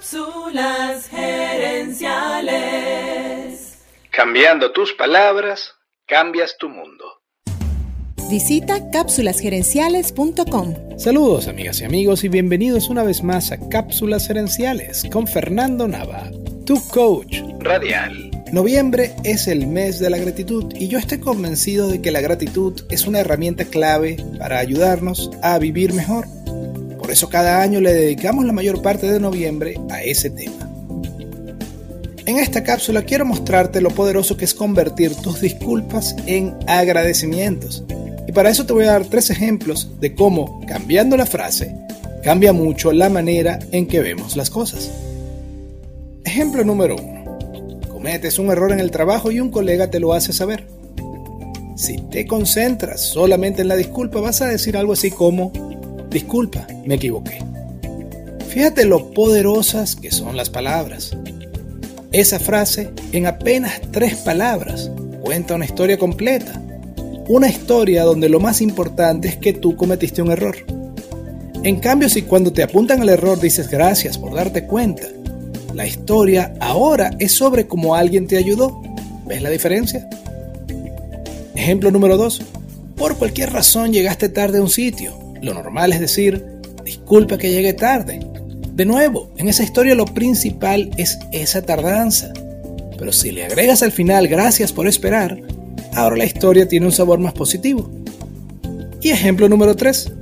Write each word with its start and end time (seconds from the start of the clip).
Cápsulas 0.00 1.08
gerenciales. 1.08 3.76
Cambiando 4.10 4.72
tus 4.72 4.94
palabras, 4.94 5.74
cambias 6.06 6.56
tu 6.58 6.70
mundo. 6.70 7.04
Visita 8.30 8.90
cápsulasgerenciales.com. 8.92 10.98
Saludos 10.98 11.48
amigas 11.48 11.82
y 11.82 11.84
amigos 11.84 12.24
y 12.24 12.30
bienvenidos 12.30 12.88
una 12.88 13.02
vez 13.02 13.22
más 13.22 13.52
a 13.52 13.58
Cápsulas 13.68 14.26
Gerenciales 14.26 15.04
con 15.12 15.26
Fernando 15.26 15.86
Nava, 15.86 16.30
tu 16.64 16.82
coach 16.88 17.42
Radial. 17.58 18.30
Noviembre 18.52 19.14
es 19.24 19.48
el 19.48 19.66
mes 19.66 19.98
de 19.98 20.08
la 20.08 20.16
gratitud 20.16 20.72
y 20.74 20.88
yo 20.88 20.98
estoy 20.98 21.20
convencido 21.20 21.88
de 21.88 22.00
que 22.00 22.10
la 22.10 22.22
gratitud 22.22 22.86
es 22.88 23.06
una 23.06 23.20
herramienta 23.20 23.66
clave 23.66 24.16
para 24.38 24.60
ayudarnos 24.60 25.30
a 25.42 25.58
vivir 25.58 25.92
mejor. 25.92 26.26
Por 27.10 27.16
eso 27.16 27.28
cada 27.28 27.60
año 27.60 27.80
le 27.80 27.92
dedicamos 27.92 28.44
la 28.44 28.52
mayor 28.52 28.82
parte 28.82 29.10
de 29.10 29.18
noviembre 29.18 29.74
a 29.90 30.00
ese 30.00 30.30
tema. 30.30 30.70
En 32.24 32.38
esta 32.38 32.62
cápsula 32.62 33.02
quiero 33.02 33.24
mostrarte 33.24 33.80
lo 33.80 33.90
poderoso 33.90 34.36
que 34.36 34.44
es 34.44 34.54
convertir 34.54 35.16
tus 35.16 35.40
disculpas 35.40 36.14
en 36.26 36.54
agradecimientos. 36.68 37.82
Y 38.28 38.30
para 38.30 38.48
eso 38.48 38.64
te 38.64 38.74
voy 38.74 38.84
a 38.84 38.92
dar 38.92 39.06
tres 39.06 39.28
ejemplos 39.28 39.90
de 39.98 40.14
cómo, 40.14 40.64
cambiando 40.68 41.16
la 41.16 41.26
frase, 41.26 41.74
cambia 42.22 42.52
mucho 42.52 42.92
la 42.92 43.08
manera 43.08 43.58
en 43.72 43.88
que 43.88 43.98
vemos 43.98 44.36
las 44.36 44.48
cosas. 44.48 44.88
Ejemplo 46.24 46.62
número 46.62 46.94
uno. 46.94 47.40
Cometes 47.88 48.38
un 48.38 48.52
error 48.52 48.70
en 48.70 48.78
el 48.78 48.92
trabajo 48.92 49.32
y 49.32 49.40
un 49.40 49.50
colega 49.50 49.90
te 49.90 49.98
lo 49.98 50.12
hace 50.12 50.32
saber. 50.32 50.64
Si 51.74 51.96
te 51.96 52.24
concentras 52.24 53.00
solamente 53.00 53.62
en 53.62 53.68
la 53.68 53.74
disculpa, 53.74 54.20
vas 54.20 54.42
a 54.42 54.46
decir 54.46 54.76
algo 54.76 54.92
así 54.92 55.10
como, 55.10 55.50
disculpa, 56.10 56.66
me 56.84 56.94
equivoqué. 56.94 57.38
Fíjate 58.48 58.84
lo 58.84 59.12
poderosas 59.12 59.96
que 59.96 60.10
son 60.10 60.36
las 60.36 60.50
palabras. 60.50 61.16
Esa 62.12 62.40
frase, 62.40 62.90
en 63.12 63.26
apenas 63.26 63.80
tres 63.92 64.16
palabras, 64.16 64.90
cuenta 65.20 65.54
una 65.54 65.64
historia 65.64 65.98
completa. 65.98 66.60
Una 67.28 67.48
historia 67.48 68.02
donde 68.02 68.28
lo 68.28 68.40
más 68.40 68.60
importante 68.60 69.28
es 69.28 69.36
que 69.36 69.52
tú 69.52 69.76
cometiste 69.76 70.20
un 70.20 70.32
error. 70.32 70.56
En 71.62 71.76
cambio, 71.76 72.08
si 72.08 72.22
cuando 72.22 72.52
te 72.52 72.64
apuntan 72.64 73.02
al 73.02 73.10
error 73.10 73.38
dices 73.38 73.68
gracias 73.70 74.18
por 74.18 74.34
darte 74.34 74.66
cuenta, 74.66 75.06
la 75.74 75.86
historia 75.86 76.54
ahora 76.58 77.10
es 77.20 77.32
sobre 77.32 77.68
cómo 77.68 77.94
alguien 77.94 78.26
te 78.26 78.36
ayudó. 78.36 78.82
¿Ves 79.26 79.42
la 79.42 79.50
diferencia? 79.50 80.08
Ejemplo 81.54 81.92
número 81.92 82.16
2. 82.16 82.42
Por 82.96 83.16
cualquier 83.16 83.52
razón 83.52 83.92
llegaste 83.92 84.28
tarde 84.28 84.58
a 84.58 84.62
un 84.62 84.70
sitio. 84.70 85.29
Lo 85.42 85.54
normal 85.54 85.92
es 85.92 86.00
decir, 86.00 86.44
disculpa 86.84 87.38
que 87.38 87.50
llegué 87.50 87.72
tarde. 87.72 88.20
De 88.74 88.84
nuevo, 88.84 89.30
en 89.36 89.48
esa 89.48 89.62
historia 89.62 89.94
lo 89.94 90.06
principal 90.06 90.90
es 90.96 91.18
esa 91.32 91.62
tardanza. 91.62 92.32
Pero 92.98 93.12
si 93.12 93.30
le 93.30 93.44
agregas 93.44 93.82
al 93.82 93.92
final 93.92 94.28
gracias 94.28 94.72
por 94.72 94.86
esperar, 94.86 95.40
ahora 95.94 96.16
la 96.16 96.24
historia 96.24 96.68
tiene 96.68 96.86
un 96.86 96.92
sabor 96.92 97.18
más 97.18 97.32
positivo. 97.32 97.90
Y 99.00 99.10
ejemplo 99.10 99.48
número 99.48 99.76
3. 99.76 100.12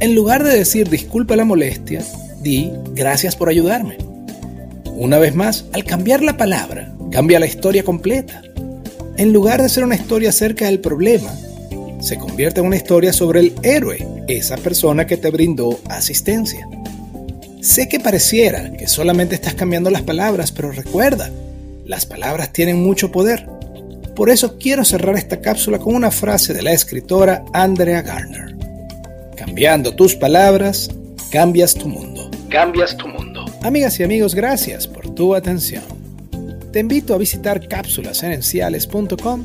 En 0.00 0.14
lugar 0.14 0.44
de 0.44 0.56
decir 0.56 0.90
disculpa 0.90 1.36
la 1.36 1.44
molestia, 1.44 2.02
di 2.42 2.70
gracias 2.94 3.34
por 3.34 3.48
ayudarme. 3.48 3.96
Una 4.94 5.18
vez 5.18 5.34
más, 5.34 5.66
al 5.72 5.84
cambiar 5.84 6.22
la 6.22 6.36
palabra, 6.36 6.94
cambia 7.10 7.40
la 7.40 7.46
historia 7.46 7.82
completa. 7.82 8.42
En 9.16 9.32
lugar 9.32 9.62
de 9.62 9.68
ser 9.68 9.84
una 9.84 9.94
historia 9.94 10.28
acerca 10.28 10.66
del 10.66 10.80
problema, 10.80 11.32
se 12.00 12.18
convierte 12.18 12.60
en 12.60 12.66
una 12.66 12.76
historia 12.76 13.12
sobre 13.12 13.40
el 13.40 13.54
héroe, 13.62 14.06
esa 14.28 14.56
persona 14.56 15.06
que 15.06 15.16
te 15.16 15.30
brindó 15.30 15.78
asistencia. 15.88 16.68
Sé 17.60 17.88
que 17.88 17.98
pareciera 17.98 18.72
que 18.72 18.86
solamente 18.86 19.34
estás 19.34 19.54
cambiando 19.54 19.90
las 19.90 20.02
palabras, 20.02 20.52
pero 20.52 20.70
recuerda, 20.70 21.30
las 21.84 22.06
palabras 22.06 22.52
tienen 22.52 22.82
mucho 22.82 23.10
poder. 23.10 23.48
Por 24.14 24.30
eso 24.30 24.56
quiero 24.58 24.84
cerrar 24.84 25.16
esta 25.16 25.40
cápsula 25.40 25.78
con 25.78 25.94
una 25.94 26.10
frase 26.10 26.54
de 26.54 26.62
la 26.62 26.72
escritora 26.72 27.44
Andrea 27.52 28.02
Garner. 28.02 28.56
Cambiando 29.36 29.94
tus 29.94 30.14
palabras, 30.14 30.90
cambias 31.30 31.74
tu 31.74 31.88
mundo. 31.88 32.30
Cambias 32.48 32.96
tu 32.96 33.08
mundo. 33.08 33.44
Amigas 33.62 33.98
y 34.00 34.04
amigos, 34.04 34.34
gracias 34.34 34.86
por 34.86 35.14
tu 35.14 35.34
atención. 35.34 35.82
Te 36.72 36.80
invito 36.80 37.14
a 37.14 37.18
visitar 37.18 37.66
cápsulasgerenciales.com 37.68 39.44